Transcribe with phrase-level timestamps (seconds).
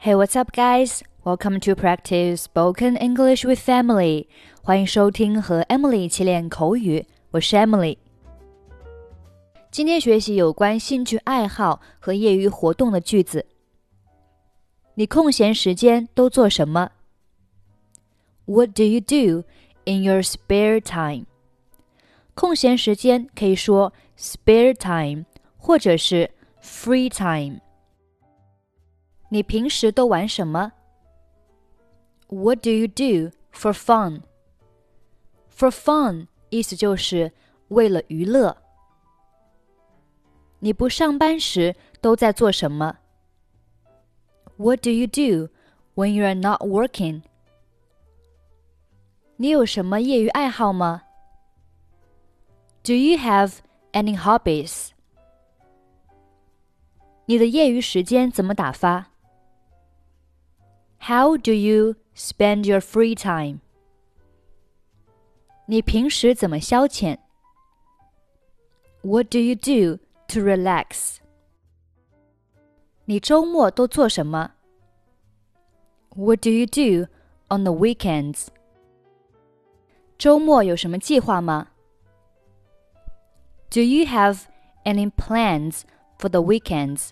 [0.00, 1.02] Hey, what's up, guys?
[1.24, 4.26] Welcome to practice spoken English with Emily.
[4.62, 7.98] 欢迎收听和 Emily 一起练口语，我是 Emily。
[9.70, 13.46] 今天学习有关兴趣爱好和业余活动的句子。
[14.94, 16.90] 你空闲时间都做什么？
[18.44, 19.44] What do you do
[19.84, 21.26] in your spare time？
[22.34, 25.24] 空闲时间可以说 spare time，
[25.56, 26.30] 或者是
[26.62, 27.60] free time。
[29.28, 30.72] 你平时都玩什么？
[32.28, 34.22] What do you do for fun?
[35.54, 37.32] For fun 意思就是
[37.68, 38.56] 为了娱乐。
[40.60, 42.98] 你不上班时都在做什么？
[44.56, 45.50] What do you do
[45.94, 47.22] when you are not working?
[49.36, 51.02] 你有什么业余爱好吗？
[52.84, 53.58] Do you have
[53.92, 54.90] any hobbies?
[57.26, 59.08] 你的业余时间怎么打发
[61.06, 63.60] ？how do you spend your free time?
[65.66, 67.18] 你平时怎么消遣？
[69.02, 69.98] What do you do
[70.28, 71.16] to relax?
[73.04, 74.52] 你周末都做什么？
[76.14, 77.08] What do you do
[77.48, 78.48] on the weekends?
[80.18, 81.68] 周末有什么计划吗？
[83.70, 84.42] Do you have
[84.84, 85.82] any plans
[86.18, 87.10] for the weekends?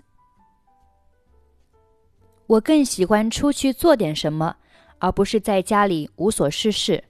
[2.47, 4.55] 我更喜欢出去做点什么，
[4.99, 7.03] 而不是在家里无所事事。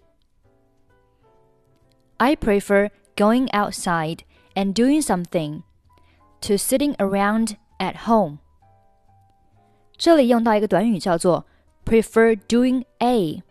[2.17, 4.19] I prefer going outside
[4.53, 5.63] and doing something
[6.41, 8.37] to sitting around at home。
[9.97, 11.45] 这里用到一个短语叫做
[11.85, 13.43] prefer doing A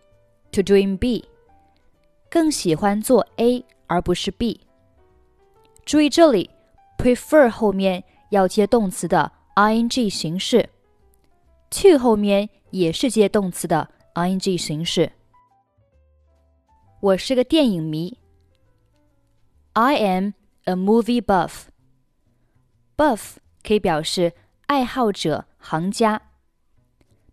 [0.53, 1.27] to doing B，
[2.31, 4.61] 更喜欢做 A 而不是 B。
[5.85, 6.49] 注意这里
[6.97, 10.71] prefer 后面要接动词的 ing 形式。
[11.74, 15.12] to 后面也是接动词的 ing 形式。
[17.02, 18.18] 我是个电影迷。
[19.74, 20.34] I am
[20.66, 21.68] a movie buff.
[22.98, 24.34] Buff 可以表示
[24.66, 26.22] 爱好者、行家。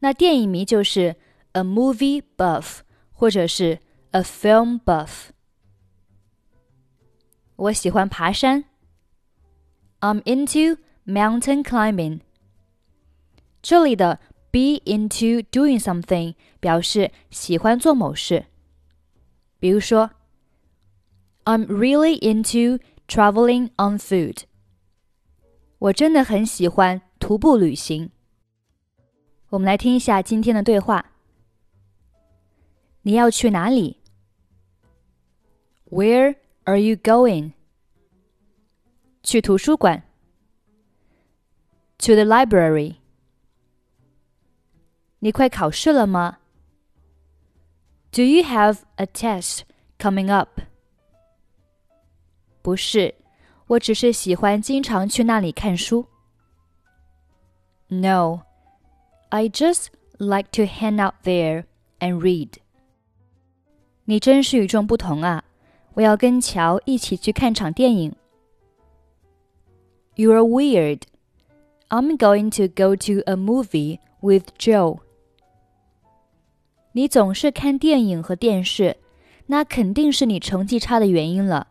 [0.00, 1.16] 那电影迷就是
[1.52, 2.80] a movie buff，
[3.12, 3.80] 或者是
[4.12, 5.30] a film buff。
[7.56, 8.64] 我喜欢爬山。
[10.00, 12.20] I'm into mountain climbing.
[13.62, 14.20] 这里的
[14.50, 18.46] be into doing something 表示喜欢做某事。
[19.58, 20.10] 比如说，
[21.44, 24.42] I'm really into traveling on foot。
[25.78, 28.10] 我真的很喜欢徒步旅行。
[29.50, 31.12] 我们来听一下今天的对话。
[33.02, 34.00] 你要去哪里？
[35.90, 37.52] Where are you going？
[39.22, 40.02] 去图书馆。
[41.98, 42.96] To the library。
[45.20, 46.38] 你快考试了吗？
[48.12, 49.60] Do you have a test
[49.98, 50.60] coming up？
[52.62, 53.14] 不是，
[53.66, 56.06] 我只是喜欢经常去那里看书。
[57.88, 58.42] No,
[59.28, 59.86] I just
[60.18, 61.64] like to hang out there
[62.00, 62.54] and read.
[64.04, 65.44] 你真是与众不同啊！
[65.94, 68.14] 我要跟乔一起去看场电影。
[70.14, 71.02] You're weird.
[71.88, 75.00] I'm going to go to a movie with Joe.
[76.92, 78.96] 你总是看电影和电视，
[79.46, 81.68] 那肯定是你成绩差的原因了。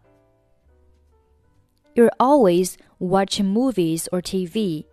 [1.96, 4.86] You're always watching movies or TV.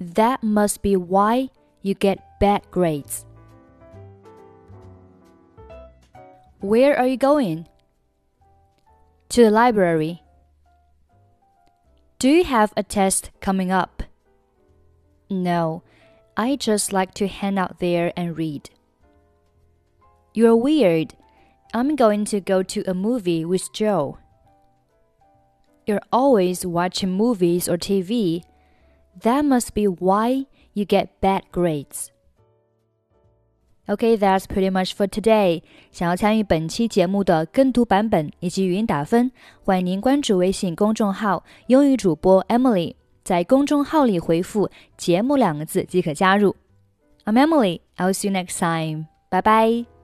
[0.00, 1.50] That must be why
[1.82, 3.24] you get bad grades.
[6.60, 7.66] Where are you going?
[9.30, 10.20] To the library.
[12.18, 14.02] Do you have a test coming up?
[15.28, 15.82] No,
[16.34, 18.70] I just like to hang out there and read.
[20.38, 21.10] You're weird.
[21.72, 24.18] I'm going to go to a movie with Joe.
[25.86, 28.42] You're always watching movies or TV.
[29.20, 32.10] That must be why you get bad grades.
[33.86, 35.62] Okay, that's pretty much for today.
[35.90, 39.30] 想要参与本期节目的跟读版本以及语音打分，
[39.62, 42.94] 欢迎您关注微信公众号“英语主播 Emily”。
[43.22, 46.56] 在公众号里回复“节目”两个字即可加入。
[47.26, 47.80] I'm Emily.
[47.96, 49.06] I'll see you next time.
[49.30, 49.97] Bye bye.